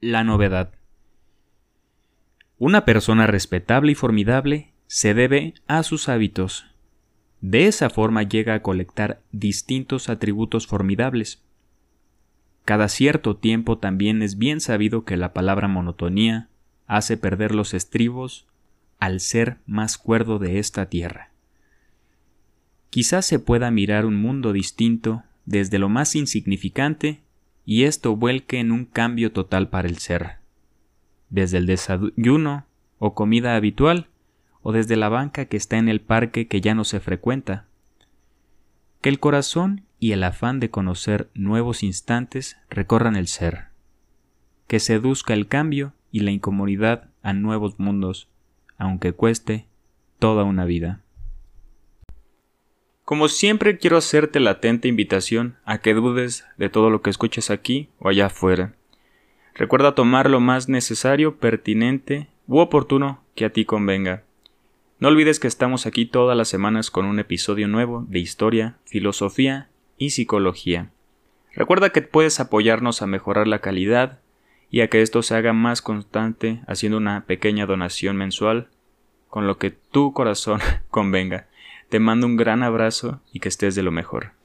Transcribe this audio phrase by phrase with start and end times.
[0.00, 0.74] La novedad.
[2.58, 6.66] Una persona respetable y formidable se debe a sus hábitos.
[7.40, 11.42] De esa forma llega a colectar distintos atributos formidables.
[12.66, 16.50] Cada cierto tiempo también es bien sabido que la palabra monotonía
[16.86, 18.46] hace perder los estribos
[18.98, 21.30] al ser más cuerdo de esta tierra.
[22.90, 27.22] Quizás se pueda mirar un mundo distinto desde lo más insignificante
[27.66, 30.36] y esto vuelque en un cambio total para el ser.
[31.28, 32.64] Desde el desayuno
[32.98, 34.06] o comida habitual
[34.62, 37.66] o desde la banca que está en el parque que ya no se frecuenta.
[39.00, 43.66] Que el corazón y el afán de conocer nuevos instantes recorran el ser.
[44.68, 48.28] Que seduzca el cambio y la incomodidad a nuevos mundos,
[48.78, 49.66] aunque cueste
[50.20, 51.02] toda una vida.
[53.06, 57.52] Como siempre quiero hacerte la atenta invitación a que dudes de todo lo que escuches
[57.52, 58.74] aquí o allá afuera.
[59.54, 64.24] Recuerda tomar lo más necesario, pertinente u oportuno que a ti convenga.
[64.98, 69.68] No olvides que estamos aquí todas las semanas con un episodio nuevo de historia, filosofía
[69.96, 70.90] y psicología.
[71.54, 74.18] Recuerda que puedes apoyarnos a mejorar la calidad
[74.68, 78.66] y a que esto se haga más constante haciendo una pequeña donación mensual
[79.28, 80.58] con lo que tu corazón
[80.90, 81.46] convenga.
[81.88, 84.35] Te mando un gran abrazo y que estés de lo mejor.